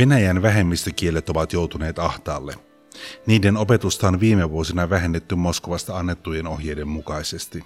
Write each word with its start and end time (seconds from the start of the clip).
Venäjän 0.00 0.42
vähemmistökielet 0.42 1.28
ovat 1.28 1.52
joutuneet 1.52 1.98
ahtaalle. 1.98 2.54
Niiden 3.26 3.56
opetusta 3.56 4.08
on 4.08 4.20
viime 4.20 4.50
vuosina 4.50 4.90
vähennetty 4.90 5.34
Moskovasta 5.34 5.98
annettujen 5.98 6.46
ohjeiden 6.46 6.88
mukaisesti. 6.88 7.64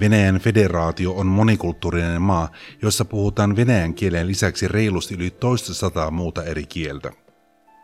Venäjän 0.00 0.40
federaatio 0.40 1.12
on 1.12 1.26
monikulttuurinen 1.26 2.22
maa, 2.22 2.48
jossa 2.82 3.04
puhutaan 3.04 3.56
venäjän 3.56 3.94
kielen 3.94 4.26
lisäksi 4.26 4.68
reilusti 4.68 5.14
yli 5.14 5.30
toista 5.30 5.74
sataa 5.74 6.10
muuta 6.10 6.44
eri 6.44 6.66
kieltä. 6.66 7.12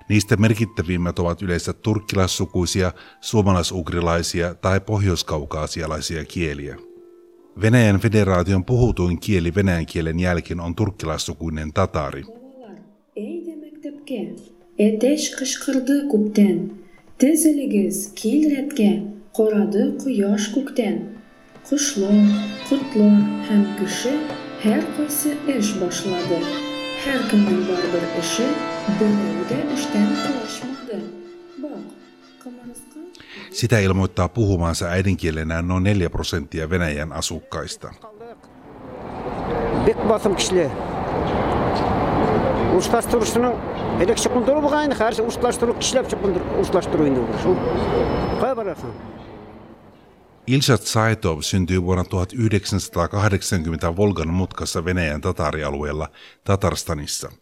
Niistä 0.08 0.36
merkittävimmät 0.36 1.18
ovat 1.18 1.42
yleensä 1.42 1.72
turkkilassukuisia, 1.72 2.92
suomalaisugrilaisia 3.20 4.54
tai 4.54 4.80
pohjoiskaukaasialaisia 4.80 6.24
kieliä. 6.24 6.87
Venäjän 7.62 8.00
federaation 8.00 8.64
puhutuin 8.64 9.20
kieli 9.20 9.54
venäjän 9.54 9.86
kielen 9.86 10.20
jälkeen 10.20 10.60
on 10.60 10.74
turkkilaissukuinen 10.74 11.72
tatari. 11.72 12.22
Kuşlar, 21.68 22.14
kurtlar 22.68 23.22
hem 23.48 23.66
kişi 23.78 24.14
her 24.60 24.96
kaysi 24.96 25.36
iş 25.58 25.80
başladı. 25.80 26.38
Her 27.04 27.30
kimin 27.30 27.68
var 27.68 27.82
bir 27.92 28.22
işi, 28.22 28.46
birinde 29.00 29.74
işten 29.74 30.06
kalaşmadı. 30.06 31.02
Bak, 31.62 31.70
kamerası 32.38 32.87
Sitä 33.50 33.78
ilmoittaa 33.78 34.28
puhumansa 34.28 34.86
äidinkielenään 34.86 35.68
noin 35.68 35.84
4 35.84 36.10
prosenttia 36.10 36.70
Venäjän 36.70 37.12
asukkaista. 37.12 37.94
Ilsa 50.46 50.78
Tsaitov 50.78 51.40
syntyi 51.40 51.82
vuonna 51.82 52.04
1980 52.04 53.96
Volgan 53.96 54.28
mutkassa 54.28 54.84
Venäjän 54.84 55.20
tatarialueella 55.20 56.08
Tatarstanissa. 56.44 57.32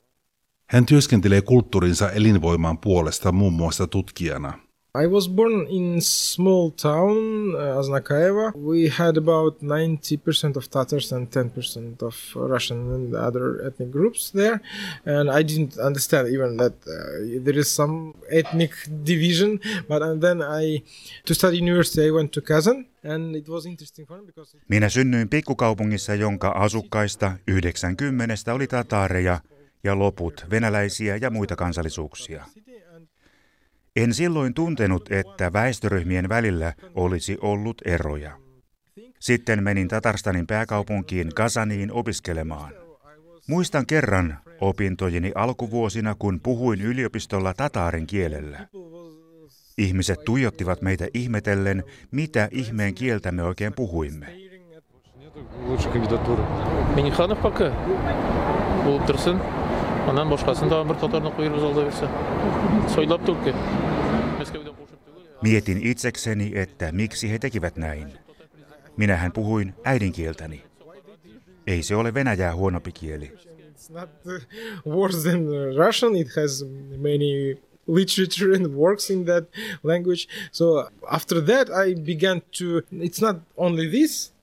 Hän 0.67 0.86
työskentelee 0.86 1.41
kulttuurinsa 1.41 2.11
elinvoiman 2.11 2.78
puolesta 2.78 3.33
muun 3.33 3.52
muassa 3.52 3.86
tutkijana– 3.86 4.52
I 5.02 5.06
was 5.06 5.28
born 5.28 5.66
in 5.66 6.00
small 6.00 6.70
town 6.70 7.55
uh, 7.55 7.80
Aznakaeva. 7.80 8.55
We 8.55 8.89
had 8.89 9.16
about 9.19 9.61
90% 9.61 10.56
of 10.56 10.70
Tatars 10.70 11.12
and 11.12 11.30
10% 11.30 12.02
of 12.02 12.16
Russian 12.34 12.78
and 12.94 13.14
other 13.14 13.62
ethnic 13.67 13.91
groups 13.91 14.30
there. 14.30 14.61
And 15.05 15.30
I 15.30 15.42
didn't 15.42 15.78
understand 15.78 16.28
even 16.28 16.56
that 16.56 16.72
uh, 16.86 17.44
there 17.44 17.58
is 17.58 17.70
some 17.70 18.14
ethnic 18.30 18.72
division. 19.05 19.61
But 19.89 20.02
and 20.02 20.22
then 20.22 20.41
I, 20.41 20.83
to 21.27 21.34
study 21.34 21.58
university, 21.58 22.06
I 22.06 22.11
went 22.11 22.33
to 22.33 22.41
Kazan. 22.41 22.86
And 23.02 23.36
it 23.36 23.48
was 23.48 23.67
interesting 23.67 24.06
for 24.06 24.22
me. 24.22 24.33
Minä 24.69 24.89
synnyin 24.89 25.28
pikkukaupungissa, 25.28 26.14
jonka 26.14 26.48
asukkaista 26.48 27.33
90 27.47 28.55
oli 28.55 28.67
tataareja 28.67 29.41
ja 29.84 29.98
loput 29.98 30.47
venäläisiä 30.50 31.17
ja 31.17 31.30
muita 31.30 31.56
kansallisuuksia. 31.56 32.44
En 33.95 34.14
silloin 34.14 34.54
tuntenut, 34.54 35.11
että 35.11 35.54
väestöryhmien 35.54 36.30
välillä 36.30 36.73
olisi 36.95 37.38
ollut 37.42 37.82
eroja. 37.86 38.32
Sitten 39.20 39.64
menin 39.64 39.88
Tatarstanin 39.88 40.48
pääkaupunkiin 40.48 41.30
Kazaniin 41.36 41.92
opiskelemaan. 41.92 42.73
Muistan 43.48 43.86
kerran 43.86 44.38
opintojeni 44.61 45.32
alkuvuosina, 45.36 46.16
kun 46.20 46.39
puhuin 46.39 46.82
yliopistolla 46.82 47.54
tataarin 47.54 48.08
kielellä. 48.08 48.67
Ihmiset 49.77 50.20
tuijottivat 50.26 50.82
meitä 50.82 51.08
ihmetellen, 51.14 51.83
mitä 52.11 52.48
ihmeen 52.52 52.94
kieltä 52.94 53.32
me 53.32 53.44
oikein 53.44 53.73
puhuimme. 53.73 54.27
Minnikhanov 56.95 57.38
пока 57.42 57.72
болып 58.86 59.05
тұрсын 59.08 59.39
анан 60.08 60.30
башкасын 60.30 60.70
дагы 60.70 60.89
бир 60.89 60.99
татарны 61.02 61.32
куйруп 61.32 61.64
алда 61.64 61.86
берсе 61.86 62.08
сойлап 62.94 63.26
турки 63.26 63.54
Mietin 65.42 65.80
itsekseni, 65.83 66.52
että 66.55 66.92
miksi 66.92 67.32
he 67.32 67.39
tekivät 67.39 67.76
näin. 67.76 68.14
Minähän 68.98 69.32
puhuin 69.32 69.73
äidinkieltäni. 69.83 70.64
Ei 71.67 71.83
se 71.83 71.95
ole 71.95 72.14
venäjää 72.14 72.55
huonompi 72.55 72.92
kieli. 72.92 73.33
It's 73.36 73.94
not 73.94 74.10
worse 74.86 75.30
than 75.30 75.45
Russian. 75.88 76.16
It 76.16 76.27
has 76.36 76.66
many 76.98 77.58
literature 77.88 78.55
and 78.55 78.76
works 78.76 79.10
in 79.10 79.26
that 79.26 79.44
language. 79.83 80.27
So 80.52 80.89
after 81.08 81.42
that 81.42 81.70
I 81.70 81.95
began 81.95 82.42
to, 82.42 82.66
it's 82.94 83.22
not 83.22 83.38
only 83.58 83.89
this 83.89 84.33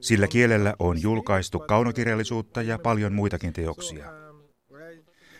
Sillä 0.00 0.28
kielellä 0.28 0.74
on 0.78 1.02
julkaistu 1.02 1.58
kaunokirjallisuutta 1.58 2.62
ja 2.62 2.78
paljon 2.78 3.12
muitakin 3.12 3.52
teoksia. 3.52 4.12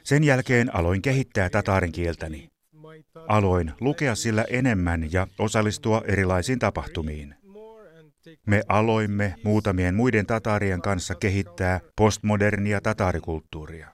Sen 0.07 0.23
jälkeen 0.23 0.75
aloin 0.75 1.01
kehittää 1.01 1.49
tatarin 1.49 1.91
kieltäni. 1.91 2.47
Aloin 3.27 3.73
lukea 3.81 4.15
sillä 4.15 4.45
enemmän 4.49 5.11
ja 5.11 5.27
osallistua 5.39 6.01
erilaisiin 6.05 6.59
tapahtumiin. 6.59 7.35
Me 8.45 8.61
aloimme 8.67 9.35
muutamien 9.43 9.95
muiden 9.95 10.25
tataarien 10.25 10.81
kanssa 10.81 11.15
kehittää 11.15 11.79
postmodernia 11.95 12.81
tataarikulttuuria. 12.81 13.87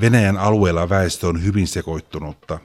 Venäjän 0.00 0.36
alueella 0.36 0.88
väestö 0.88 1.26
on 1.26 1.44
hyvin 1.44 1.68
sekoittunutta. 1.68 2.58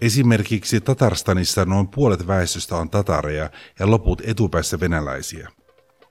Esimerkiksi 0.00 0.80
Tatarstanissa 0.80 1.64
noin 1.64 1.88
puolet 1.88 2.26
väestöstä 2.26 2.76
on 2.76 2.90
tatareja 2.90 3.50
ja 3.78 3.90
loput 3.90 4.22
etupäässä 4.24 4.80
venäläisiä. 4.80 5.48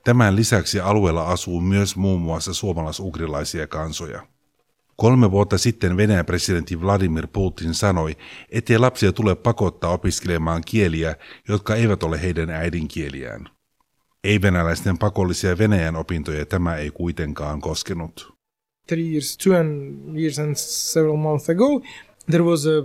Tämän 0.04 0.36
lisäksi 0.36 0.80
alueella 0.80 1.30
asuu 1.30 1.60
myös 1.60 1.96
muun 1.96 2.20
muassa 2.20 2.54
suomalais-ugrilaisia 2.54 3.66
kansoja. 3.66 4.26
Kolme 4.96 5.30
vuotta 5.30 5.58
sitten 5.58 5.96
Venäjän 5.96 6.26
presidentti 6.26 6.80
Vladimir 6.80 7.26
Putin 7.32 7.74
sanoi, 7.74 8.16
ettei 8.50 8.78
lapsia 8.78 9.12
tule 9.12 9.34
pakottaa 9.34 9.90
opiskelemaan 9.90 10.62
kieliä, 10.66 11.16
jotka 11.48 11.74
eivät 11.74 12.02
ole 12.02 12.22
heidän 12.22 12.50
äidinkieliään. 12.50 13.48
Ei-venäläisten 14.24 14.98
pakollisia 14.98 15.58
Venäjän 15.58 15.96
opintoja 15.96 16.46
tämä 16.46 16.76
ei 16.76 16.90
kuitenkaan 16.90 17.60
koskenut. 17.60 18.35
Three 18.86 19.08
years, 19.12 19.36
two 19.36 19.54
and 19.54 20.18
years 20.18 20.38
and 20.38 20.56
several 20.58 21.16
months 21.16 21.48
ago, 21.48 21.82
there 22.30 22.42
was 22.42 22.66
a 22.66 22.84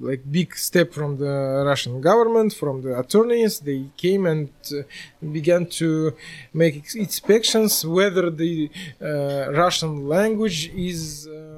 like 0.00 0.22
big 0.30 0.54
step 0.54 0.92
from 0.92 1.16
the 1.16 1.64
Russian 1.64 2.00
government, 2.00 2.54
from 2.54 2.82
the 2.82 2.98
attorneys. 2.98 3.60
They 3.60 3.84
came 3.96 4.26
and 4.30 4.48
uh, 4.72 5.32
began 5.32 5.66
to 5.66 6.12
make 6.52 6.82
inspections 6.94 7.84
whether 7.84 8.30
the 8.30 8.70
uh, 9.00 9.52
Russian 9.52 10.08
language 10.08 10.70
is. 10.74 11.26
Uh, 11.26 11.54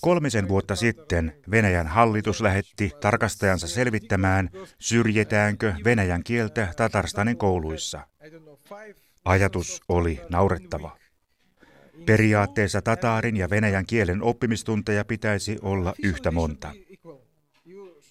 Kolmisen 0.00 0.48
vuotta 0.48 0.76
sitten 0.76 1.32
Venäjän 1.50 1.86
hallitus 1.86 2.40
lähetti 2.40 2.90
tarkastajansa 3.00 3.68
selvittämään, 3.68 4.50
syrjitäänkö 4.78 5.74
venäjän 5.84 6.24
kieltä 6.24 6.68
Tatarstanin 6.76 7.36
kouluissa. 7.36 8.00
Ajatus 9.24 9.80
oli 9.88 10.20
naurettava. 10.28 10.96
Periaatteessa 12.06 12.82
tataarin 12.82 13.36
ja 13.36 13.50
venäjän 13.50 13.86
kielen 13.86 14.22
oppimistunteja 14.22 15.04
pitäisi 15.04 15.58
olla 15.62 15.94
yhtä 16.02 16.30
monta. 16.30 16.72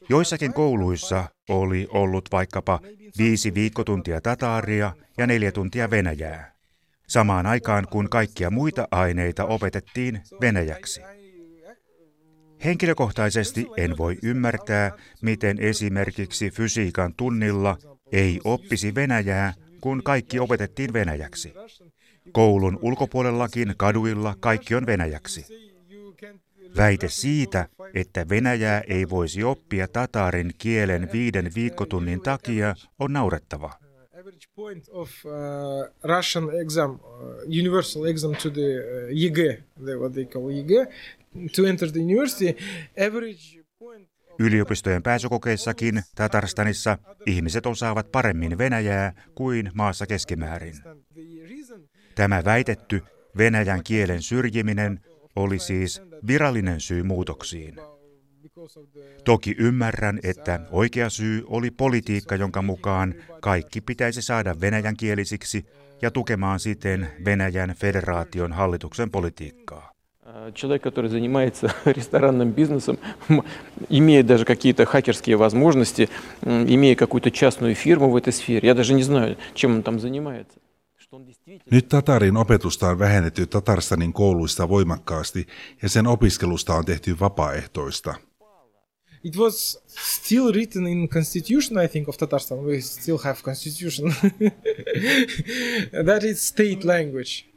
Joissakin 0.10 0.54
kouluissa 0.54 1.26
oli 1.50 1.88
ollut 1.90 2.30
vaikkapa 2.32 2.80
viisi 3.18 3.54
viikkotuntia 3.54 4.22
tataaria 4.22 4.92
ja 5.18 5.28
neljä 5.28 5.52
tuntia 5.52 5.90
venäjää, 5.90 6.54
samaan 7.08 7.46
aikaan 7.46 7.88
kun 7.92 8.10
kaikkia 8.10 8.50
muita 8.50 8.88
aineita 8.92 9.46
opetettiin 9.46 10.22
venäjäksi. 10.42 11.02
Henkilökohtaisesti 12.66 13.68
en 13.78 13.98
voi 13.98 14.18
ymmärtää, 14.24 14.92
miten 15.22 15.60
esimerkiksi 15.60 16.52
fysiikan 16.52 17.14
tunnilla 17.18 17.78
ei 18.12 18.40
oppisi 18.44 18.96
venäjää, 18.96 19.54
kun 19.82 20.04
kaikki 20.04 20.40
opetettiin 20.40 20.94
venäjäksi. 20.94 21.54
Koulun 22.32 22.80
ulkopuolellakin 22.82 23.74
kaduilla 23.78 24.36
kaikki 24.40 24.76
on 24.76 24.86
venäjäksi. 24.86 25.46
Väite 26.78 27.10
siitä, 27.10 27.68
että 27.94 28.30
venäjää 28.30 28.82
ei 28.88 29.10
voisi 29.10 29.44
oppia 29.44 29.88
tataarin 29.88 30.52
kielen 30.58 31.10
viiden 31.14 31.52
viikkotunnin 31.56 32.22
takia, 32.22 32.76
on 33.00 33.14
naurettava. 33.14 33.72
uh, 34.96 35.02
uh, 35.02 35.90
uh, 43.82 44.02
Yliopistojen 44.40 45.04
pääsykokeissakin 45.04 46.02
Tatarstanissa 46.16 46.98
ihmiset 47.26 47.66
osaavat 47.66 48.12
paremmin 48.12 48.58
venäjää 48.58 49.14
kuin 49.36 49.72
maassa 49.74 50.08
keskimäärin. 50.08 50.74
the 52.13 52.13
reason 52.13 52.15
Tämä 52.15 52.45
väitetty 52.45 53.03
venäjän 53.37 53.85
kielen 53.85 54.23
syrjiminen 54.23 55.01
oli 55.37 55.59
siis 55.59 56.03
virallinen 56.27 56.81
syy 56.81 57.03
muutoksiin. 57.03 57.75
because 58.43 58.81
of 58.81 58.87
the 58.93 59.01
Toki 59.25 59.55
ymmärrän, 59.59 60.19
että 60.23 60.61
oikea 60.71 61.11
syy 61.11 61.45
oli 61.47 61.71
politiikka, 61.71 62.37
jonka 62.37 62.63
mukaan 62.63 63.15
kaikki 63.41 63.81
pitäisi 63.81 64.23
saada 64.23 64.61
venäjänkielisiksi 64.61 65.67
ja 66.03 66.11
tukemaan 66.11 66.61
siten 66.61 67.09
Venäjän 67.25 67.75
federaation 67.79 68.53
hallituksen 68.53 69.11
politiikkaa. 69.11 69.93
А, 70.27 70.53
Человек, 70.53 70.83
который 70.83 71.09
занимается 71.11 71.71
ресторанным 71.87 72.53
бизнесом, 72.53 72.99
м, 73.31 73.43
имея 73.91 74.23
даже 74.23 74.45
какие-то 74.45 74.85
хакерские 74.87 75.37
возможности, 75.39 76.09
м, 76.47 76.67
имея 76.69 76.95
какую-то 76.97 77.31
частную 77.31 77.75
фирму 77.75 78.11
в 78.11 78.17
этой 78.17 78.33
сфере, 78.33 78.69
я 78.69 78.75
даже 78.75 78.95
не 78.95 79.03
знаю, 79.03 79.37
чем 79.55 79.77
он 79.77 79.83
там 79.83 79.99
занимается. 79.99 80.59
Nyt 81.72 81.88
Tatarin 81.90 82.38
opetusta 82.38 82.90
on 82.90 83.00
vähennetty 83.00 83.46
Tatarstanin 83.46 84.14
kouluista 84.14 84.70
voimakkaasti 84.70 85.48
ja 85.82 85.90
sen 85.90 86.08
opiskelusta 86.08 86.76
on 86.76 86.86
tehty 86.86 87.20
vapaaehtoista. 87.20 88.16
It 89.24 89.38
was 89.38 89.84
still 89.88 90.52
written 90.52 90.88
in 90.88 91.10
constitution, 91.10 91.84
I 91.86 91.88
think, 91.88 92.10
of 92.10 92.18
Tatarstan. 92.18 92.58
We 92.58 92.82
still 92.82 93.18
have 93.18 93.36
constitution. 93.44 94.14
That 96.06 96.24
is 96.24 96.48
state 96.48 96.80
language 96.84 97.53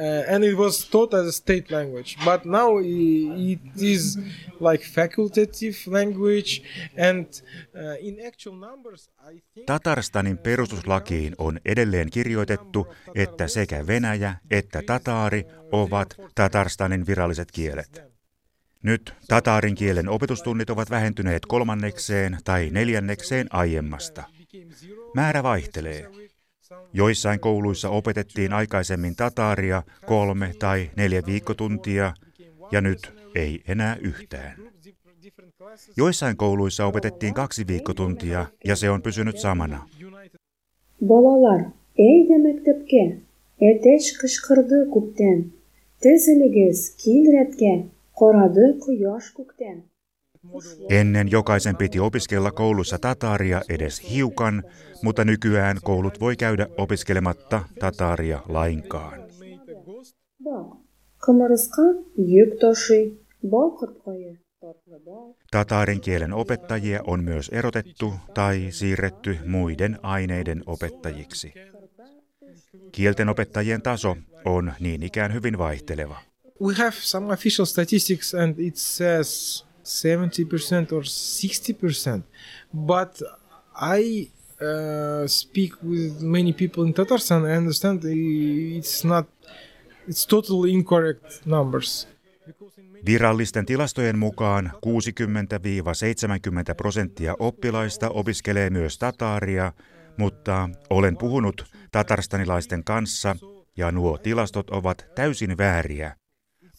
uh, 0.00 0.34
and 0.34 0.44
it 0.44 0.56
was 0.56 0.88
taught 0.90 1.14
as 1.14 1.26
a 1.26 1.32
state 1.32 1.70
language. 1.70 2.16
But 2.24 2.44
now 2.44 2.78
it 2.78 3.60
is 3.76 4.18
like 4.60 4.84
facultative 4.84 5.76
language, 5.86 6.62
and 6.98 7.26
uh, 7.26 8.06
in 8.06 8.26
actual 8.26 8.56
numbers, 8.56 9.10
I 9.30 9.42
think. 9.54 9.66
Tatarstanin 9.66 10.38
perustuslakiin 10.38 11.34
on 11.38 11.60
edelleen 11.64 12.10
kirjoitettu, 12.10 12.86
että 13.14 13.48
sekä 13.48 13.86
venäjä 13.86 14.34
että 14.50 14.82
tataari 14.86 15.44
ovat 15.72 16.16
Tatarstanin 16.34 17.06
viralliset 17.06 17.52
kielet. 17.52 18.02
Nyt 18.82 19.14
tataarin 19.28 19.74
kielen 19.74 20.08
opetustunnit 20.08 20.70
ovat 20.70 20.90
vähentyneet 20.90 21.46
kolmannekseen 21.46 22.38
tai 22.44 22.68
neljännekseen 22.70 23.46
aiemmasta. 23.50 24.24
Määrä 25.14 25.42
vaihtelee. 25.42 26.10
Joissain 26.92 27.40
kouluissa 27.40 27.88
opetettiin 27.88 28.52
aikaisemmin 28.52 29.16
tataaria 29.16 29.82
kolme 30.06 30.54
tai 30.58 30.90
neljä 30.96 31.22
viikkotuntia 31.26 32.14
ja 32.72 32.80
nyt 32.80 33.12
ei 33.34 33.62
enää 33.68 33.96
yhtään. 34.00 34.56
Joissain 35.96 36.36
kouluissa 36.36 36.86
opetettiin 36.86 37.34
kaksi 37.34 37.66
viikkotuntia 37.66 38.46
ja 38.64 38.76
se 38.76 38.90
on 38.90 39.02
pysynyt 39.02 39.38
samana. 39.38 39.88
Bolalar, 41.06 41.60
eydi 41.98 42.38
mektepke, 42.38 43.16
eteş 43.60 44.12
kışkırdı 44.12 44.90
kupten, 44.90 45.52
teziligiz 46.00 46.96
kiilretke, 46.96 47.84
qoradi 48.14 48.78
quyosh 48.84 49.32
kukten. 49.34 49.89
Ennen 50.90 51.30
jokaisen 51.30 51.76
piti 51.76 52.00
opiskella 52.00 52.50
koulussa 52.50 52.98
tataaria 52.98 53.62
edes 53.68 54.10
hiukan, 54.10 54.62
mutta 55.02 55.24
nykyään 55.24 55.78
koulut 55.84 56.20
voi 56.20 56.36
käydä 56.36 56.66
opiskelematta 56.78 57.64
tataaria 57.80 58.40
lainkaan. 58.48 59.20
Tataarin 65.50 66.00
kielen 66.00 66.32
opettajia 66.32 67.00
on 67.06 67.24
myös 67.24 67.48
erotettu 67.48 68.12
tai 68.34 68.66
siirretty 68.70 69.38
muiden 69.46 69.98
aineiden 70.02 70.62
opettajiksi. 70.66 71.54
Kielten 72.92 73.28
opettajien 73.28 73.82
taso 73.82 74.16
on 74.44 74.72
niin 74.80 75.02
ikään 75.02 75.34
hyvin 75.34 75.58
vaihteleva. 75.58 76.16
we 76.60 76.74
have 76.74 76.94
some 77.00 77.32
official 77.32 77.66
statistics 77.66 78.34
and 78.34 78.58
it 78.58 78.76
says 78.76 79.64
70% 79.84 80.92
or 80.92 81.02
60% 81.02 82.22
but 82.86 83.22
i 83.74 84.30
uh, 84.60 85.26
speak 85.26 85.82
with 85.82 86.20
many 86.20 86.52
people 86.52 86.84
in 86.84 86.94
tatarstan. 86.94 87.46
I 87.46 87.56
understand 87.56 88.02
it's 88.04 89.08
not 89.08 89.26
it's 90.08 90.26
totally 90.26 90.72
incorrect 90.72 91.46
numbers. 91.46 92.08
Virallisten 93.06 93.66
tilastojen 93.66 94.18
mukaan 94.18 94.72
60-70 94.74 94.78
prosenttia 96.76 97.36
oppilaista 97.38 98.10
opiskelee 98.10 98.70
myös 98.70 98.98
tataaria, 98.98 99.72
mutta 100.16 100.70
olen 100.90 101.16
puhunut 101.16 101.64
tatarstanilaisten 101.92 102.84
kanssa 102.84 103.36
ja 103.76 103.92
nuo 103.92 104.18
tilastot 104.18 104.70
ovat 104.70 105.06
täysin 105.14 105.58
vääriä, 105.58 106.16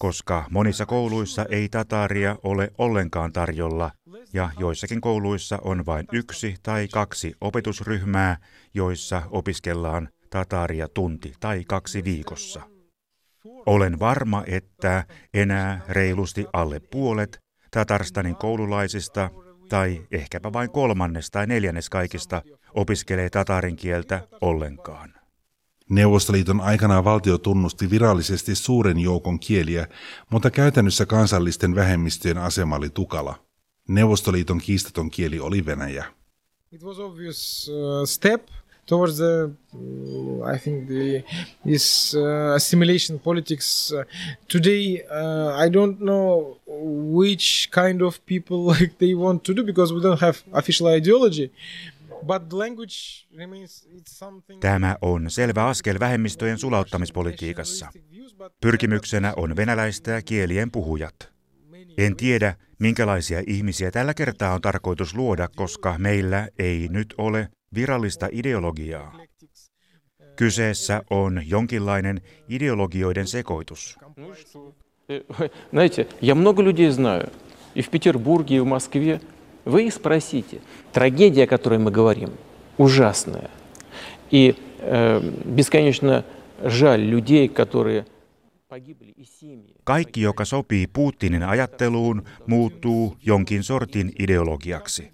koska 0.01 0.45
monissa 0.50 0.86
kouluissa 0.86 1.45
ei 1.50 1.69
tataaria 1.69 2.36
ole 2.44 2.71
ollenkaan 2.77 3.33
tarjolla 3.33 3.92
ja 4.33 4.50
joissakin 4.59 5.01
kouluissa 5.01 5.59
on 5.63 5.86
vain 5.86 6.06
yksi 6.12 6.56
tai 6.63 6.88
kaksi 6.88 7.33
opetusryhmää, 7.42 8.38
joissa 8.74 9.21
opiskellaan 9.31 10.09
tataaria 10.30 10.88
tunti 10.88 11.33
tai 11.39 11.63
kaksi 11.68 12.03
viikossa. 12.03 12.62
Olen 13.65 14.00
varma, 14.00 14.44
että 14.48 15.06
enää 15.33 15.81
reilusti 15.89 16.45
alle 16.53 16.80
puolet 16.80 17.39
Tatarstanin 17.71 18.36
koululaisista 18.36 19.30
tai 19.69 20.07
ehkäpä 20.12 20.53
vain 20.53 20.71
kolmannes 20.71 21.31
tai 21.31 21.48
neljännes 21.48 21.89
kaikista 21.89 22.42
opiskelee 22.74 23.30
tatarin 23.30 23.75
kieltä 23.75 24.27
ollenkaan. 24.42 25.20
Neuvostoliiton 25.91 26.61
aikana 26.61 27.03
valtio 27.03 27.38
tunnusti 27.38 27.89
virallisesti 27.89 28.55
suuren 28.55 28.99
joukon 28.99 29.39
kieliä, 29.39 29.88
mutta 30.29 30.51
käytännössä 30.51 31.05
kansallisten 31.05 31.75
vähemmistöjen 31.75 32.38
asema 32.38 32.75
oli 32.75 32.89
tukala. 32.89 33.36
Neuvostoliiton 33.88 34.57
kiistaton 34.57 35.12
kieli 35.12 35.39
oli 35.39 35.65
venäjä. 35.65 36.05
it 36.71 36.83
was 36.83 37.00
obvious 37.00 37.69
uh, 37.69 38.05
step 38.05 38.41
towards 38.86 39.17
the 39.17 39.50
mm, 39.74 40.55
i 40.55 40.57
think 40.60 40.88
the 40.88 41.24
this 41.65 42.15
uh, 42.15 42.55
assimilation 42.55 43.19
politics 43.19 43.91
uh, 43.91 44.03
today 44.48 45.03
uh, 45.12 45.65
i 45.65 45.69
don't 45.69 45.98
know 45.98 46.57
which 47.19 47.69
kind 47.71 48.01
of 48.01 48.19
people 48.25 48.57
like 48.74 48.93
they 48.98 49.15
want 49.15 49.43
to 49.43 49.53
do 49.53 49.63
because 49.63 49.93
we 49.93 50.01
don't 50.01 50.19
have 50.21 50.38
official 50.53 50.88
ideology 50.88 51.48
but 51.48 52.00
the 52.49 52.56
language 52.56 53.26
remains 53.37 53.88
it's 53.92 54.12
something 54.12 54.61
Tämä 54.61 54.97
on 55.02 55.30
selvä 55.30 55.66
askel 55.66 56.00
vähemmistöjen 56.00 56.59
sulauttamispolitiikassa. 56.59 57.87
Pyrkimyksenä 58.61 59.33
on 59.37 59.56
venäläistää 59.56 60.23
kielien 60.23 60.71
puhujat. 60.71 61.14
En 61.99 62.16
tiedä, 62.16 62.54
minkälaisia 62.78 63.42
ihmisiä 63.47 63.90
tällä 63.90 64.14
kertaa 64.14 64.54
on 64.54 64.61
tarkoitus 64.61 65.14
luoda, 65.14 65.49
koska 65.56 65.99
meillä 65.99 66.49
ei 66.59 66.88
nyt 66.90 67.14
ole 67.18 67.49
virallista 67.75 68.28
ideologiaa. 68.33 69.18
Kyseessä 70.37 71.02
on 71.11 71.42
jonkinlainen 71.47 72.21
ideologioiden 72.49 73.26
sekoitus. 73.26 73.99
Ну 74.16 74.33
и 74.33 74.37
что? 74.37 74.75
Э, 75.09 75.49
Знаете, 75.71 76.06
я 76.21 76.35
много 76.35 76.62
людей 76.62 76.90
знаю, 76.90 77.30
и 77.75 77.83
в 77.83 77.90
Петербурге, 77.90 78.56
и 78.56 78.61
в 78.61 78.66
Москве. 78.66 79.21
Вы 79.64 79.87
их 79.87 79.95
спросите. 79.95 80.61
Трагедия, 80.92 81.45
о 81.45 81.47
которой 81.47 81.78
мы 81.78 81.90
говорим, 81.90 82.30
ужасная. 82.78 83.50
И 84.30 84.54
э, 84.78 85.21
бесконечно 85.45 86.25
жаль 86.64 87.00
людей, 87.00 87.49
которые 87.49 88.04
погибли, 88.68 89.12
и 89.16 89.25
семьи. 89.25 89.75
Kaikki, 89.85 90.21
joka 90.21 90.45
sopii 90.45 90.87
Putinin 90.87 91.42
ajatteluun, 91.42 92.23
muuttuu 92.47 93.16
jonkin 93.26 93.62
sortin 93.62 94.12
ideologiaksi. 94.18 95.11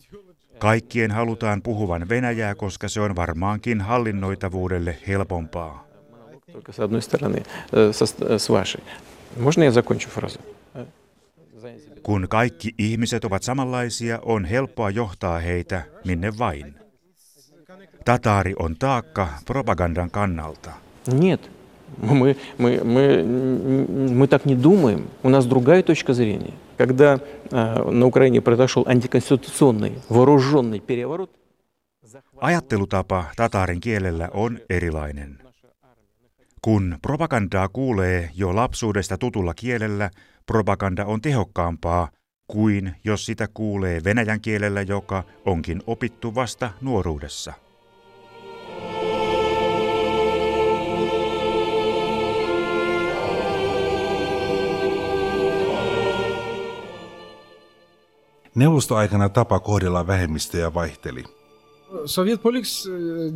Kaikkien 0.59 1.11
halutaan 1.11 1.63
puhuvan 1.63 2.09
Venäjää, 2.09 2.55
koska 2.55 2.89
se 2.89 3.01
on 3.01 3.17
varmaankin 3.17 3.81
hallinnoitavuudelle 3.81 4.97
helpompaa. 5.09 5.87
Только 6.53 6.73
с 6.73 6.81
одной 6.81 7.03
стороны, 7.03 7.43
э, 7.73 7.93
со 7.93 8.05
ст- 8.05 8.25
э, 8.35 8.39
с 8.39 8.49
вашей. 8.51 8.81
Можно 9.41 9.63
я 9.65 9.71
закончу 9.71 10.09
фразу? 10.11 10.39
Э, 11.97 11.97
Занять 11.97 11.97
себе. 11.97 12.01
Kun 12.03 12.27
kaikki 12.29 12.75
ihmiset 12.79 13.25
ovat 13.25 13.43
samanlaisia, 13.43 14.19
on 14.23 14.45
helppoa 14.45 14.91
johtaa 14.91 15.39
heitä 15.39 15.83
minne 16.05 16.39
vain. 16.39 16.75
Tataari 18.05 18.55
on 18.59 18.77
taakka 18.79 19.29
propagandan 19.47 20.11
kannalta. 20.11 20.71
Нет, 21.13 21.51
мы, 22.03 22.37
мы, 22.59 22.81
мы, 22.85 23.03
м, 23.03 24.19
мы 24.19 24.27
так 24.29 24.45
не 24.45 24.57
думаем. 24.57 25.01
У 25.23 25.29
нас 25.29 25.47
другая 25.47 25.83
точка 25.83 26.15
зрения. 26.15 26.55
Когда 26.79 27.15
э, 27.15 27.91
на 27.91 28.07
Украине 28.07 28.41
произошел 28.41 28.85
антиконституционный 28.87 29.93
вооруженный 30.11 30.81
переворот, 30.81 31.31
захват 32.03 32.43
Ajattelutapa 32.45 33.25
tataarin 33.37 33.81
kielellä 33.81 34.29
on 34.33 34.59
erilainen. 34.71 35.39
Kun 36.68 36.98
propagandaa 37.02 37.70
kuulee 37.70 38.30
jo 38.36 38.56
lapsuudesta 38.56 39.18
tutulla 39.18 39.54
kielellä, 39.54 40.10
propaganda 40.46 41.06
on 41.06 41.22
tehokkaampaa 41.22 42.10
kuin 42.48 42.96
jos 43.04 43.26
sitä 43.26 43.48
kuulee 43.54 44.04
venäjän 44.04 44.42
kielellä, 44.42 44.82
joka 44.82 45.24
onkin 45.46 45.84
opittu 45.88 46.36
vasta 46.36 46.72
nuoruudessa. 46.82 47.54
Neuvostoaikana 58.56 59.30
tapa 59.30 59.60
kohdella 59.60 60.08
vähemmistöjä 60.08 60.74
vaihteli. 60.74 61.37
Soviet 62.06 62.42
politics 62.42 62.86
uh, 62.86 62.94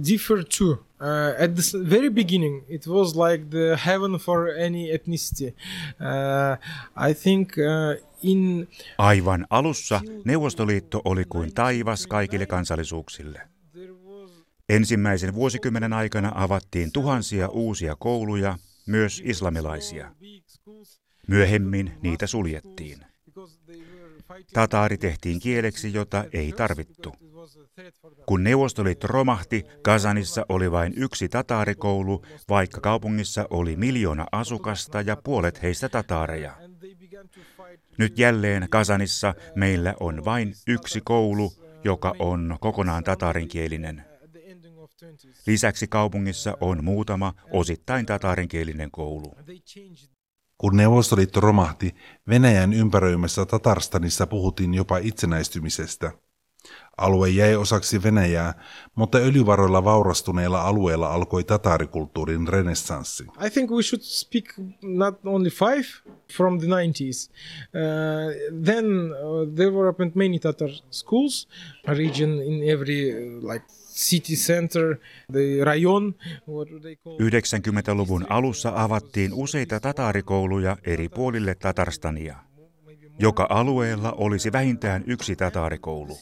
differed 0.10 0.46
too. 0.58 0.72
Uh, 0.72 1.44
at 1.44 1.56
the 1.56 1.90
very 1.90 2.10
beginning, 2.10 2.64
it 2.68 2.88
was 2.88 3.16
like 3.16 3.46
the 3.50 3.78
heaven 3.86 4.20
for 4.20 4.50
any 4.50 4.92
ethnicity. 4.92 5.56
Uh, 6.00 6.58
I 7.10 7.14
think 7.14 7.50
uh, 7.58 8.08
in 8.24 8.68
Aivan 8.98 9.48
alussa 9.50 10.02
Neuvostoliitto 10.26 11.02
oli 11.06 11.26
kuin 11.26 11.54
taivas 11.54 12.08
kaikille 12.08 12.46
kansallisuuksille. 12.46 13.42
Ensimmäisen 14.70 15.34
vuosikymmenen 15.34 15.94
aikana 15.94 16.32
avattiin 16.36 16.92
tuhansia 16.92 17.48
uusia 17.48 17.96
kouluja, 17.96 18.58
myös 18.88 19.22
islamilaisia. 19.26 20.16
Myöhemmin 21.28 21.92
niitä 22.02 22.28
suljettiin. 22.28 23.00
Tataari 24.54 24.98
tehtiin 24.98 25.40
kieleksi, 25.40 25.94
jota 25.94 26.26
ei 26.34 26.52
tarvittu. 26.52 27.16
Kun 28.26 28.44
Neuvostoliitto 28.44 29.08
romahti, 29.08 29.64
Kazanissa 29.84 30.46
oli 30.50 30.72
vain 30.72 30.94
yksi 30.96 31.30
tataarikoulu, 31.30 32.26
vaikka 32.50 32.82
kaupungissa 32.82 33.48
oli 33.50 33.76
miljoona 33.76 34.26
asukasta 34.32 35.02
ja 35.02 35.16
puolet 35.16 35.62
heistä 35.62 35.90
tataareja. 35.90 36.58
Nyt 37.98 38.20
jälleen 38.20 38.68
Kazanissa 38.70 39.34
meillä 39.56 39.94
on 40.00 40.26
vain 40.26 40.54
yksi 40.68 41.02
koulu, 41.04 41.54
joka 41.84 42.14
on 42.20 42.58
kokonaan 42.62 43.04
tataarinkielinen. 43.04 44.06
Lisäksi 45.48 45.88
kaupungissa 45.88 46.58
on 46.62 46.84
muutama 46.84 47.34
osittain 47.52 48.06
tataarinkielinen 48.06 48.92
koulu. 48.92 49.36
Kun 50.58 50.78
Neuvostoliitto 50.78 51.40
romahti, 51.40 51.96
Venäjän 52.30 52.74
ympäröimässä 52.74 53.46
Tatarstanissa 53.46 54.28
puhuttiin 54.28 54.74
jopa 54.74 54.98
itsenäistymisestä. 54.98 56.12
Alue 57.02 57.30
jäi 57.30 57.56
osaksi 57.56 58.04
Venäjää, 58.04 58.54
mutta 58.96 59.18
öljyvaroilla 59.18 59.84
vaurastuneilla 59.84 60.62
alueilla 60.62 61.14
alkoi 61.14 61.44
tataarikulttuurin 61.44 62.48
renessanssi. 62.48 63.24
I 63.24 63.50
think 63.50 63.72
we 63.72 63.84
should 63.84 64.02
speak 64.02 64.46
not 64.82 65.20
only 65.26 65.50
five 65.50 65.86
from 66.38 66.60
the 66.60 66.68
90s. 66.68 67.30
Uh, 67.30 68.64
then 68.64 68.86
uh, 68.86 69.56
there 69.56 69.72
were 69.72 69.90
opened 69.90 70.12
many 70.16 70.40
Tatar 70.40 70.70
schools, 70.92 71.48
a 71.88 71.94
region 71.94 72.30
in 72.30 72.70
every 72.70 73.12
uh, 73.12 73.52
like 73.54 73.66
city 73.92 74.36
center, 74.36 74.98
the 75.32 75.64
rayon, 75.64 76.16
what 76.48 76.68
they 76.82 76.96
call... 76.96 77.18
90-luvun 77.18 78.26
alussa 78.30 78.74
avattiin 78.76 79.34
useita 79.34 79.80
tataarikouluja 79.80 80.78
eri 80.84 81.10
puolille 81.10 81.56
Tatarstania. 81.56 82.36
Joka 83.20 83.48
alueella 83.50 84.12
olisi 84.12 84.52
vähintään 84.52 85.04
yksi 85.08 85.36
tataarikoulu. 85.36 86.18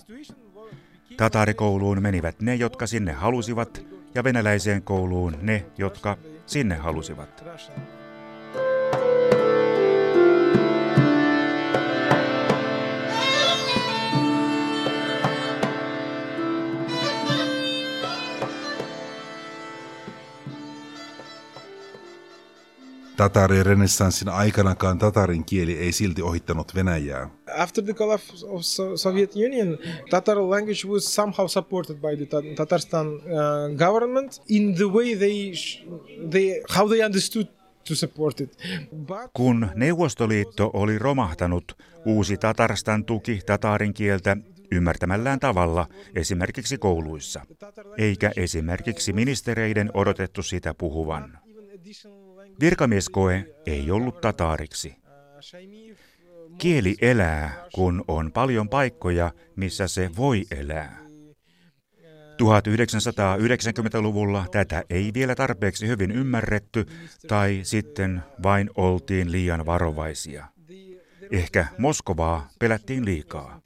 Tataarikouluun 1.20 2.02
menivät 2.02 2.42
ne, 2.42 2.56
jotka 2.56 2.88
sinne 2.88 3.12
halusivat, 3.12 3.82
ja 4.16 4.24
venäläiseen 4.24 4.82
kouluun 4.82 5.38
ne, 5.42 5.66
jotka 5.78 6.18
sinne 6.46 6.76
halusivat. 6.76 7.44
Tatari-renessanssin 23.20 24.30
aikanakaan 24.30 24.98
tatarin 25.00 25.46
kieli 25.46 25.78
ei 25.78 25.92
silti 25.92 26.22
ohittanut 26.22 26.76
Venäjää. 26.76 27.30
After 27.58 27.84
the 27.84 27.94
collapse 27.94 28.48
of 28.48 28.62
so- 28.62 28.98
Soviet 28.98 29.36
Union, 29.36 29.78
Tatar 30.10 30.38
language 30.38 30.88
was 30.88 31.16
somehow 31.16 31.48
supported 31.48 31.96
by 31.96 32.18
the 32.18 32.26
Ta- 32.26 32.42
Tatarstan 32.56 33.08
uh, 33.08 33.22
government 33.78 34.42
in 34.50 34.76
the 34.76 34.84
way 34.86 35.16
they, 35.16 35.52
they 36.30 36.62
how 36.78 36.90
they 36.90 37.06
understood 37.06 37.46
to 37.88 37.96
support 37.96 38.42
it. 38.42 38.58
But 38.96 39.32
Kun 39.34 39.70
Neuvostoliitto 39.76 40.70
oli 40.74 40.98
romahtanut, 41.00 41.78
uusi 42.06 42.38
Tatarstan 42.38 43.06
tuki 43.06 43.40
tataarin 43.46 43.94
kieltä 43.94 44.38
ymmärtämällään 44.72 45.40
tavalla 45.40 45.88
esimerkiksi 46.16 46.78
kouluissa, 46.78 47.42
eikä 47.98 48.32
esimerkiksi 48.36 49.14
ministereiden 49.14 49.90
odotettu 49.94 50.44
sitä 50.44 50.74
puhuvan. 50.74 51.40
Virkamieskoe 52.60 53.56
ei 53.66 53.92
ollut 53.92 54.22
tataariksi. 54.22 54.96
Kieli 56.58 56.96
elää, 57.02 57.66
kun 57.76 58.04
on 58.08 58.32
paljon 58.32 58.70
paikkoja, 58.70 59.32
missä 59.56 59.88
se 59.88 60.10
voi 60.18 60.46
elää. 60.52 61.10
1990-luvulla 62.40 64.46
tätä 64.52 64.84
ei 64.90 65.12
vielä 65.14 65.36
tarpeeksi 65.36 65.88
hyvin 65.88 66.12
ymmärretty 66.12 66.86
tai 67.28 67.60
sitten 67.64 68.22
vain 68.44 68.70
oltiin 68.76 69.32
liian 69.32 69.66
varovaisia. 69.66 70.46
Ehkä 71.32 71.68
Moskovaa 71.78 72.50
pelättiin 72.60 73.06
liikaa. 73.06 73.62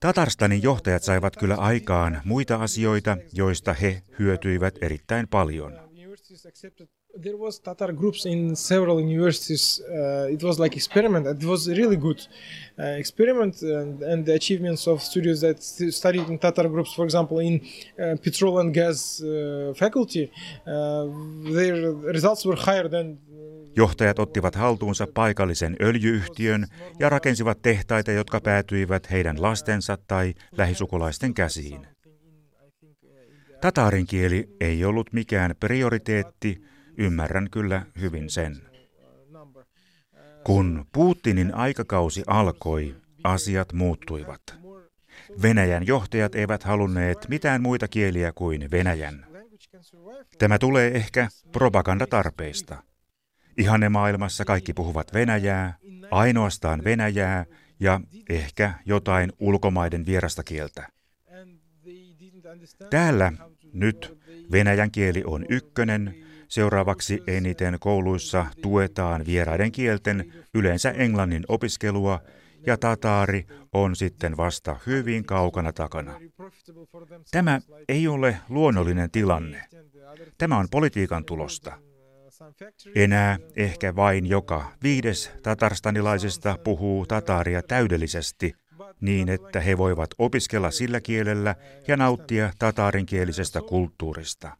Tatarstanin 0.00 0.62
johtajat 0.62 1.02
saivat 1.02 1.36
kyllä 1.36 1.54
aikaan 1.54 2.20
muita 2.24 2.56
asioita, 2.56 3.16
joista 3.32 3.72
he 3.72 4.02
hyötyivät 4.18 4.74
erittäin 4.80 5.28
paljon. 5.28 5.72
There 7.22 7.36
was 7.36 7.58
Tatar 7.58 7.92
groups 7.92 8.26
in 8.26 8.56
several 8.56 9.00
universities. 9.00 9.80
Uh, 9.80 10.28
it 10.30 10.42
was 10.42 10.58
like 10.58 10.76
experiment. 10.76 11.26
It 11.26 11.44
was 11.44 11.68
really 11.68 11.96
good 11.96 12.26
uh, 12.78 12.82
experiment, 12.98 13.62
and, 13.62 14.02
and 14.02 14.24
the 14.26 14.34
achievements 14.34 14.88
of 14.88 15.02
students 15.02 15.40
that 15.40 15.62
st- 15.62 15.94
studied 15.94 16.28
in 16.28 16.38
Tatar 16.38 16.68
groups, 16.68 16.94
for 16.94 17.04
example, 17.04 17.38
in 17.38 17.60
uh, 17.60 18.16
petrol 18.24 18.58
and 18.58 18.74
gas 18.74 19.22
uh, 19.22 19.74
faculty, 19.74 20.30
uh, 20.66 21.52
their 21.54 21.92
results 22.12 22.46
were 22.46 22.56
higher 22.56 22.88
than. 22.88 23.18
Johtajat 23.76 24.18
ottivat 24.18 24.54
haltuunsa 24.54 25.06
paikallisen 25.14 25.76
öljyyhtiön 25.80 26.66
ja 26.98 27.08
rakensivat 27.08 27.62
tehtaita, 27.62 28.12
jotka 28.12 28.40
päätyivät 28.40 29.10
heidän 29.10 29.42
lastensa 29.42 29.98
tai 30.06 30.34
lähisukulaisten 30.56 31.34
käsiin. 31.34 31.86
Tataarin 33.60 34.06
kieli 34.06 34.48
ei 34.60 34.84
ollut 34.84 35.12
mikään 35.12 35.54
prioriteetti, 35.60 36.60
ymmärrän 36.98 37.48
kyllä 37.50 37.86
hyvin 38.00 38.30
sen. 38.30 38.56
Kun 40.44 40.86
Putinin 40.92 41.54
aikakausi 41.54 42.22
alkoi, 42.26 42.94
asiat 43.24 43.72
muuttuivat. 43.72 44.42
Venäjän 45.42 45.86
johtajat 45.86 46.34
eivät 46.34 46.62
halunneet 46.62 47.18
mitään 47.28 47.62
muita 47.62 47.88
kieliä 47.88 48.32
kuin 48.32 48.70
Venäjän. 48.70 49.26
Tämä 50.38 50.58
tulee 50.58 50.96
ehkä 50.96 51.28
propagandatarpeista. 51.52 52.82
Ihanne 53.58 53.88
maailmassa 53.88 54.44
kaikki 54.44 54.72
puhuvat 54.72 55.14
Venäjää, 55.14 55.78
ainoastaan 56.10 56.84
Venäjää 56.84 57.46
ja 57.80 58.00
ehkä 58.28 58.74
jotain 58.84 59.32
ulkomaiden 59.38 60.06
vierasta 60.06 60.42
kieltä. 60.44 60.88
Täällä 62.90 63.32
nyt 63.72 64.18
venäjän 64.52 64.90
kieli 64.90 65.22
on 65.26 65.46
ykkönen, 65.48 66.25
seuraavaksi 66.48 67.22
eniten 67.26 67.76
kouluissa 67.80 68.46
tuetaan 68.62 69.26
vieraiden 69.26 69.72
kielten, 69.72 70.32
yleensä 70.54 70.90
englannin 70.90 71.44
opiskelua, 71.48 72.20
ja 72.66 72.76
tataari 72.76 73.46
on 73.72 73.96
sitten 73.96 74.36
vasta 74.36 74.76
hyvin 74.86 75.24
kaukana 75.24 75.72
takana. 75.72 76.20
Tämä 77.30 77.60
ei 77.88 78.08
ole 78.08 78.36
luonnollinen 78.48 79.10
tilanne. 79.10 79.62
Tämä 80.38 80.58
on 80.58 80.68
politiikan 80.70 81.24
tulosta. 81.24 81.78
Enää 82.94 83.38
ehkä 83.56 83.96
vain 83.96 84.26
joka 84.26 84.72
viides 84.82 85.30
tatarstanilaisista 85.42 86.58
puhuu 86.64 87.06
tataaria 87.06 87.62
täydellisesti, 87.62 88.54
niin 89.00 89.28
että 89.28 89.60
he 89.60 89.78
voivat 89.78 90.10
opiskella 90.18 90.70
sillä 90.70 91.00
kielellä 91.00 91.54
ja 91.88 91.96
nauttia 91.96 92.50
tataarinkielisestä 92.58 93.60
kulttuurista. 93.60 94.56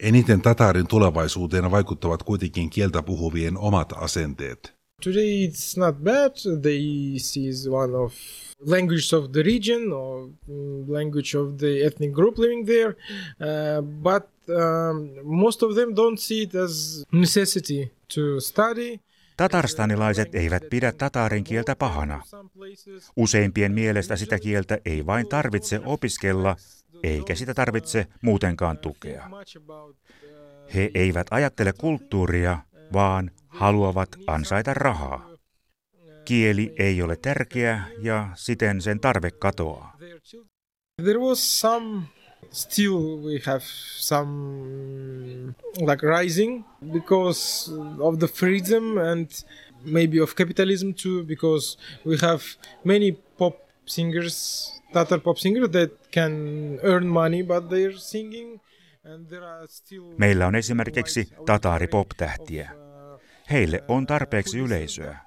Eniten 0.00 0.42
tataarin 0.42 0.86
tulevaisuuteen 0.86 1.70
vaikuttavat 1.70 2.22
kuitenkin 2.22 2.70
kieltä 2.70 3.02
puhuvien 3.02 3.58
omat 3.58 3.92
asenteet. 3.96 4.72
Today 5.04 5.46
it's 5.46 5.76
not 5.76 5.96
bad. 6.04 6.60
They 6.62 7.14
see 7.18 7.48
is 7.48 7.68
one 7.68 7.96
of 7.96 8.14
language 8.66 9.16
of 9.16 9.32
the 9.32 9.42
region 9.42 9.92
or 9.92 10.28
mm, 10.46 10.92
language 10.92 11.38
of 11.38 11.56
the 11.56 11.86
ethnic 11.86 12.12
group 12.12 12.38
living 12.38 12.66
there, 12.66 12.88
uh, 12.88 13.82
but 13.82 14.26
um, 14.48 15.08
most 15.24 15.62
of 15.62 15.74
them 15.74 15.90
don't 15.94 16.18
see 16.18 16.42
it 16.42 16.54
as 16.54 17.04
necessity 17.12 17.90
to 18.14 18.40
study. 18.40 18.98
Tatarstanilaiset 19.36 20.34
eivät 20.34 20.62
pidä 20.70 20.92
tatarin 20.92 21.44
kieltä 21.44 21.76
pahana. 21.76 22.22
Useimpien 23.16 23.72
mielestä 23.72 24.16
sitä 24.16 24.38
kieltä 24.38 24.78
ei 24.84 25.06
vain 25.06 25.28
tarvitse 25.28 25.80
opiskella, 25.84 26.56
eikä 27.02 27.34
sitä 27.34 27.54
tarvitse 27.54 28.06
muutenkaan 28.22 28.78
tukea. 28.78 29.30
He 30.74 30.90
eivät 30.94 31.26
ajattele 31.30 31.72
kulttuuria, 31.72 32.58
vaan 32.92 33.30
haluavat 33.48 34.08
ansaita 34.26 34.74
rahaa. 34.74 35.30
Kieli 36.24 36.74
ei 36.78 37.02
ole 37.02 37.16
tärkeä 37.16 37.82
ja 38.02 38.28
siten 38.34 38.82
sen 38.82 39.00
tarve 39.00 39.30
katoaa. 39.30 39.96
There 41.02 41.18
was 41.18 41.60
some 41.60 42.02
still 42.50 43.22
we 43.22 43.40
have 43.46 43.62
some 43.96 45.54
like 45.80 46.02
rising 46.02 46.64
because 46.92 47.70
of 47.98 48.18
the 48.18 48.26
freedom 48.26 48.98
and 48.98 49.28
maybe 49.84 50.22
of 50.22 50.34
capitalism 50.34 50.92
too 50.92 51.24
because 51.24 51.78
we 52.06 52.16
have 52.16 52.42
many 52.84 53.12
pop 53.12 53.56
singers 53.86 54.72
Tatar 54.92 55.20
pop 55.20 55.36
singers 55.36 55.70
that 55.70 55.90
can 56.14 56.32
earn 56.82 57.06
money 57.06 57.42
but 57.42 57.64
they're 57.64 57.98
singing 57.98 58.60
Meillä 60.18 60.46
on 60.46 60.54
esimerkiksi 60.54 61.28
Tatari 61.46 61.86
pop-tähtiä. 61.86 62.70
Heille 63.50 63.84
on 63.88 64.06
tarpeeksi 64.06 64.58
yleisöä. 64.58 65.18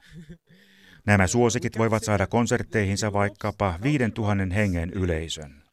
Nämä 1.07 1.27
suosikit 1.27 1.77
voivat 1.77 2.03
saada 2.03 2.27
konsertteihinsa 2.27 3.13
vaikkapa 3.13 3.79
5000 3.83 4.55
hengen 4.55 4.89
yleisön. 4.89 5.63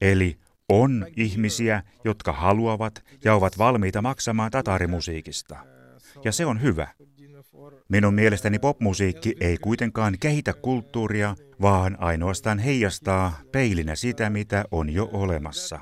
Eli 0.00 0.36
on 0.68 1.06
ihmisiä, 1.16 1.82
jotka 2.04 2.32
haluavat 2.32 3.04
ja 3.24 3.34
ovat 3.34 3.58
valmiita 3.58 4.02
maksamaan 4.02 4.50
tatarimusiikista. 4.50 5.56
Ja 6.24 6.32
se 6.32 6.46
on 6.46 6.62
hyvä. 6.62 6.88
Minun 7.89 8.13
mielestäni 8.13 8.59
popmusiikki 8.59 9.35
ei 9.39 9.57
kuitenkaan 9.57 10.17
kehitä 10.19 10.53
kulttuuria, 10.53 11.35
vaan 11.61 11.97
ainoastaan 11.99 12.59
heijastaa 12.59 13.39
peilinä 13.51 13.95
sitä, 13.95 14.29
mitä 14.29 14.65
on 14.71 14.89
jo 14.89 15.09
olemassa. 15.13 15.79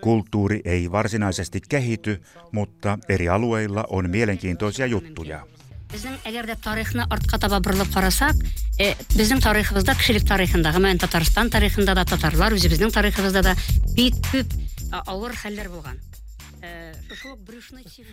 Kulttuuri 0.00 0.60
ei 0.64 0.90
varsinaisesti 0.90 1.60
kehity, 1.68 2.22
mutta 2.52 2.98
eri 3.08 3.28
alueilla 3.28 3.84
on 3.88 4.10
mielenkiintoisia 4.10 4.86
juttuja. 4.86 5.46
Біздің 5.92 6.14
эгер 6.24 6.46
де 6.48 6.54
тарихны 6.56 7.04
артқа 7.04 7.36
таба 7.36 7.58
бұрылып 7.60 7.90
қарасақ 7.92 8.38
ә, 8.80 8.94
біздің 9.12 9.42
тарихыбызда 9.44 9.92
кішілік 10.00 10.24
тарихындағы 10.30 10.80
мен 10.80 10.96
татарстан 11.02 11.50
тарихында 11.52 11.92
да 11.98 12.06
татарлар 12.08 12.56
өзіміздің 12.56 12.94
тарихыбызда 12.96 13.42
да 13.44 13.52
бик 13.92 14.16
көп 14.30 14.56
ауыр 15.04 15.36
хәлләр 15.36 15.68
болған 15.74 16.00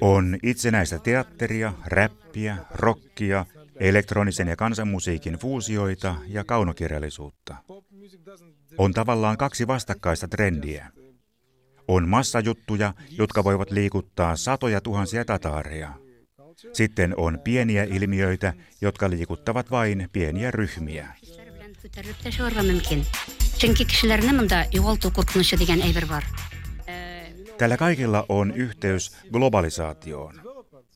on 0.00 0.38
itsenäistä 0.42 0.98
teatteria, 0.98 1.72
räppiä, 1.86 2.56
rockia, 2.70 3.46
elektronisen 3.76 4.48
ja 4.48 4.56
kansanmusiikin 4.56 5.34
fuusioita 5.34 6.14
ja 6.28 6.44
kaunokirjallisuutta. 6.44 7.56
On 8.78 8.92
tavallaan 8.92 9.36
kaksi 9.36 9.66
vastakkaista 9.66 10.28
trendiä. 10.28 10.90
On 11.88 12.08
massajuttuja, 12.08 12.94
jotka 13.10 13.44
voivat 13.44 13.70
liikuttaa 13.70 14.36
satoja 14.36 14.80
tuhansia 14.80 15.24
tataareja. 15.24 15.94
Sitten 16.72 17.14
on 17.16 17.38
pieniä 17.44 17.84
ilmiöitä, 17.84 18.52
jotka 18.80 19.10
liikuttavat 19.10 19.70
vain 19.70 20.08
pieniä 20.12 20.50
ryhmiä. 20.50 21.14
Tällä 27.58 27.76
kaikilla 27.76 28.26
on 28.28 28.52
yhteys 28.52 29.16
globalisaatioon. 29.32 30.34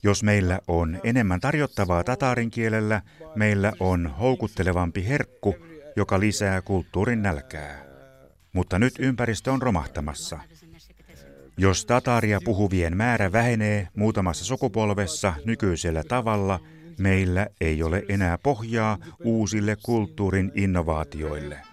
Jos 0.03 0.23
meillä 0.23 0.59
on 0.67 0.99
enemmän 1.03 1.39
tarjottavaa 1.39 2.03
tatarin 2.03 2.51
kielellä, 2.51 3.01
meillä 3.35 3.73
on 3.79 4.07
houkuttelevampi 4.19 5.07
herkku, 5.07 5.55
joka 5.95 6.19
lisää 6.19 6.61
kulttuurin 6.61 7.21
nälkää. 7.21 7.85
Mutta 8.53 8.79
nyt 8.79 8.93
ympäristö 8.99 9.51
on 9.51 9.61
romahtamassa. 9.61 10.39
Jos 11.57 11.85
tataria 11.85 12.39
puhuvien 12.45 12.97
määrä 12.97 13.31
vähenee 13.31 13.87
muutamassa 13.95 14.45
sukupolvessa 14.45 15.33
nykyisellä 15.45 16.03
tavalla, 16.03 16.59
meillä 16.99 17.47
ei 17.61 17.83
ole 17.83 18.05
enää 18.09 18.37
pohjaa 18.37 18.97
uusille 19.23 19.77
kulttuurin 19.83 20.51
innovaatioille. 20.55 21.68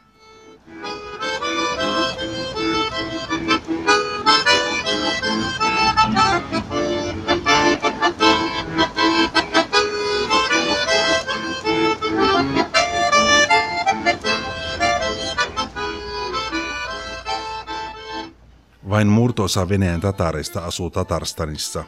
Vain 18.97 19.09
murtoosa 19.09 19.69
Venäjän 19.69 20.01
tatareista 20.01 20.61
asuu 20.61 20.91
Tatarstanissa. 20.91 21.85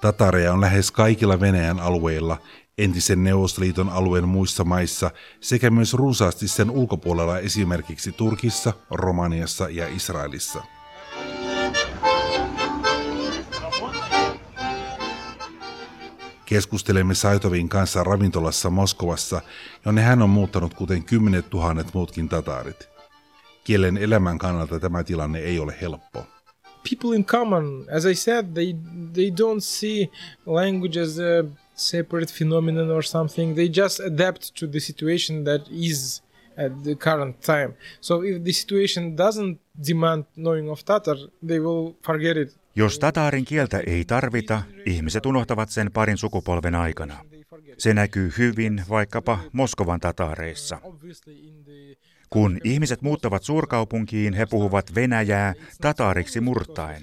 Tatareja 0.00 0.52
on 0.52 0.60
lähes 0.60 0.90
kaikilla 0.90 1.40
Venäjän 1.40 1.80
alueilla, 1.80 2.38
entisen 2.78 3.24
Neuvostoliiton 3.24 3.88
alueen 3.88 4.28
muissa 4.28 4.64
maissa 4.64 5.10
sekä 5.40 5.70
myös 5.70 5.94
runsaasti 5.94 6.48
sen 6.48 6.70
ulkopuolella 6.70 7.38
esimerkiksi 7.38 8.12
Turkissa, 8.12 8.72
Romaniassa 8.90 9.68
ja 9.68 9.88
Israelissa. 9.88 10.62
Keskustelemme 16.44 17.14
Saitovin 17.14 17.68
kanssa 17.68 18.04
ravintolassa 18.04 18.70
Moskovassa, 18.70 19.40
jonne 19.84 20.02
hän 20.02 20.22
on 20.22 20.30
muuttanut 20.30 20.74
kuten 20.74 21.04
kymmenet 21.04 21.50
tuhannet 21.50 21.94
muutkin 21.94 22.28
tatarit. 22.28 22.97
Kielen 23.68 23.96
elämän 23.96 24.38
kannalta 24.38 24.80
tämä 24.80 25.04
tilanne 25.04 25.38
ei 25.38 25.58
ole 25.58 25.74
helppo. 25.80 26.26
People 26.90 27.16
in 27.16 27.24
common, 27.24 27.86
as 27.96 28.04
I 28.04 28.14
said, 28.14 28.46
they 28.54 28.74
they 29.12 29.30
don't 29.30 29.60
see 29.60 30.08
language 30.46 31.00
as 31.00 31.18
a 31.18 31.44
separate 31.74 32.32
phenomenon 32.38 32.90
or 32.90 33.02
something. 33.02 33.54
They 33.54 33.68
just 33.76 34.00
adapt 34.00 34.42
to 34.60 34.66
the 34.66 34.80
situation 34.80 35.44
that 35.44 35.62
is 35.70 36.22
at 36.56 36.82
the 36.82 36.94
current 36.94 37.40
time. 37.40 37.74
So 38.00 38.22
if 38.22 38.42
the 38.42 38.52
situation 38.52 39.16
doesn't 39.16 39.58
demand 39.88 40.24
knowing 40.34 40.70
of 40.70 40.84
Tatar, 40.84 41.16
they 41.48 41.60
will 41.60 41.92
forget 42.06 42.36
it. 42.36 42.56
Jos 42.76 42.98
tatarin 42.98 43.44
kieltä 43.44 43.80
ei 43.86 44.04
tarvita, 44.04 44.62
ihmiset 44.86 45.26
unohtavat 45.26 45.70
sen 45.70 45.92
parin 45.92 46.18
sukupolven 46.18 46.74
aikana. 46.74 47.18
Se 47.78 47.94
näkyy 47.94 48.32
hyvin 48.38 48.82
vaikkapa 48.88 49.38
Moskovan 49.52 50.00
tatareissa. 50.00 50.80
Kun 52.30 52.58
ihmiset 52.64 53.02
muuttavat 53.02 53.42
suurkaupunkiin, 53.42 54.34
he 54.34 54.46
puhuvat 54.46 54.94
venäjää 54.94 55.54
tataariksi 55.80 56.40
murtaen. 56.40 57.02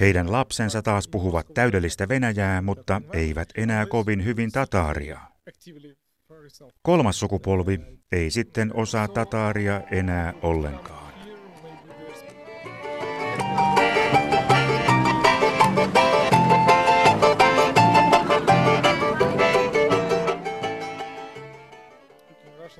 Heidän 0.00 0.32
lapsensa 0.32 0.82
taas 0.82 1.08
puhuvat 1.08 1.46
täydellistä 1.54 2.08
venäjää, 2.08 2.62
mutta 2.62 3.02
eivät 3.12 3.48
enää 3.56 3.86
kovin 3.86 4.24
hyvin 4.24 4.52
tataaria. 4.52 5.20
Kolmas 6.82 7.20
sukupolvi 7.20 7.80
ei 8.12 8.30
sitten 8.30 8.70
osaa 8.74 9.08
tataaria 9.08 9.80
enää 9.90 10.32
ollenkaan. 10.42 11.04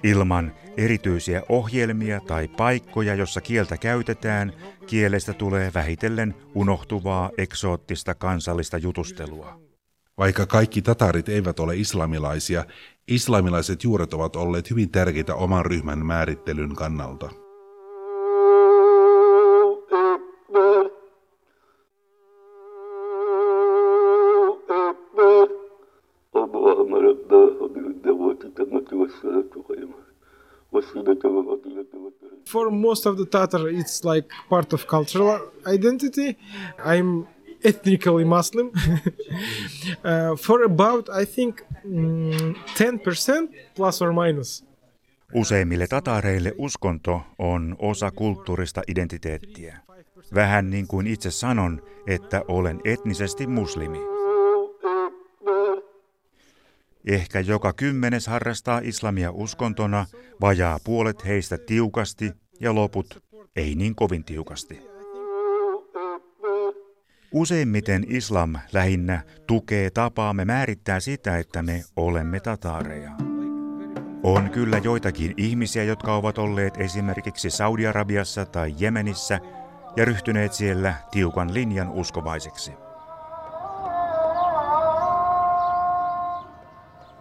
Ilman 0.03 0.53
erityisiä 0.77 1.43
ohjelmia 1.49 2.21
tai 2.21 2.49
paikkoja, 2.49 3.15
jossa 3.15 3.41
kieltä 3.41 3.77
käytetään, 3.77 4.53
kielestä 4.87 5.33
tulee 5.33 5.71
vähitellen 5.75 6.35
unohtuvaa 6.55 7.31
eksoottista 7.39 8.15
kansallista 8.15 8.79
jutustelua. 8.79 9.61
Vaikka 10.19 10.47
kaikki 10.47 10.83
tatarit 10.83 11.29
eivät 11.29 11.61
ole 11.61 11.77
islamilaisia, 11.77 12.65
islamilaiset 13.09 13.85
juuret 13.85 14.15
ovat 14.15 14.37
olleet 14.37 14.71
hyvin 14.71 14.91
tärkeitä 14.91 15.35
oman 15.35 15.67
ryhmän 15.67 16.07
määrittelyn 16.07 16.75
kannalta. 16.75 17.31
For 32.49 32.71
most 32.71 33.07
of 33.07 33.17
the 33.17 33.27
Tatar, 33.27 33.69
it's 33.69 34.05
like 34.05 34.29
part 34.49 34.73
of 34.73 34.87
cultural 34.87 35.39
identity. 35.67 36.37
I'm 36.79 37.27
ethnically 37.65 38.25
Muslim. 38.25 38.67
uh, 40.05 40.37
for 40.37 40.65
about, 40.65 41.09
I 41.09 41.27
think, 41.27 41.63
mm, 41.85 42.55
10% 42.75 43.55
plus 43.75 44.03
or 44.03 44.13
minus. 44.13 44.65
Useimmille 45.35 45.87
tataareille 45.87 46.53
uskonto 46.59 47.21
on 47.39 47.77
osa 47.79 48.11
kulttuurista 48.11 48.83
identiteettiä. 48.89 49.79
Vähän 50.35 50.71
niin 50.71 50.87
kuin 50.87 51.07
itse 51.07 51.31
sanon, 51.31 51.83
että 52.07 52.43
olen 52.49 52.81
etnisesti 52.85 53.47
muslimi. 53.47 54.14
Ehkä 57.09 57.41
joka 57.41 57.73
kymmenes 57.73 58.27
harrastaa 58.27 58.81
islamia 58.85 59.31
uskontona, 59.31 60.07
vajaa 60.41 60.79
puolet 60.85 61.25
heistä 61.25 61.59
tiukasti 61.59 62.33
ja 62.61 62.75
loput 62.75 63.25
ei 63.57 63.75
niin 63.75 63.95
kovin 63.95 64.25
tiukasti. 64.25 64.81
Useimmiten 67.33 68.05
islam 68.09 68.55
lähinnä 68.73 69.23
tukee 69.47 69.91
tapaamme 69.91 70.45
määrittää 70.45 71.01
sitä, 71.01 71.39
että 71.39 71.63
me 71.63 71.85
olemme 71.97 72.41
tataareja. 72.41 73.11
On 74.23 74.51
kyllä 74.51 74.79
joitakin 74.79 75.35
ihmisiä, 75.37 75.85
jotka 75.85 76.17
ovat 76.17 76.39
olleet 76.39 76.77
esimerkiksi 76.77 77.51
Saudi-Arabiassa 77.51 78.47
tai 78.47 78.75
Jemenissä 78.79 79.41
ja 79.97 80.05
ryhtyneet 80.05 80.53
siellä 80.53 80.95
tiukan 81.11 81.55
linjan 81.55 81.91
uskovaiseksi. 81.91 82.84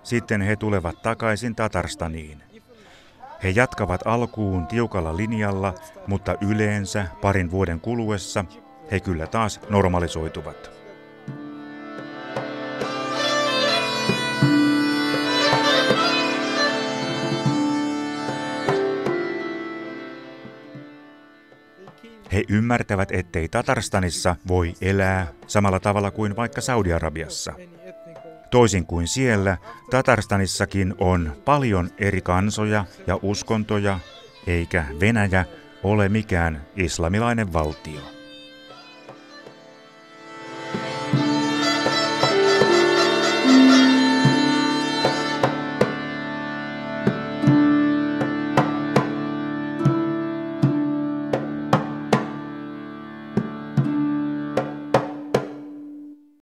Sitten 0.03 0.41
he 0.41 0.55
tulevat 0.55 1.01
takaisin 1.01 1.55
Tatarstaniin. 1.55 2.43
He 3.43 3.49
jatkavat 3.49 4.01
alkuun 4.05 4.67
tiukalla 4.67 5.17
linjalla, 5.17 5.73
mutta 6.07 6.35
yleensä 6.41 7.05
parin 7.21 7.51
vuoden 7.51 7.79
kuluessa 7.79 8.45
he 8.91 8.99
kyllä 8.99 9.27
taas 9.27 9.59
normalisoituvat. 9.69 10.71
He 22.33 22.43
ymmärtävät, 22.49 23.11
ettei 23.11 23.49
Tatarstanissa 23.49 24.35
voi 24.47 24.73
elää 24.81 25.27
samalla 25.47 25.79
tavalla 25.79 26.11
kuin 26.11 26.35
vaikka 26.35 26.61
Saudi-Arabiassa. 26.61 27.53
Toisin 28.53 28.85
kuin 28.85 29.07
siellä, 29.07 29.57
Tatarstanissakin 29.89 30.95
on 30.97 31.33
paljon 31.45 31.89
eri 31.97 32.21
kansoja 32.21 32.85
ja 33.07 33.19
uskontoja, 33.21 33.99
eikä 34.47 34.85
Venäjä 34.99 35.45
ole 35.83 36.09
mikään 36.09 36.65
islamilainen 36.75 37.53
valtio. 37.53 38.12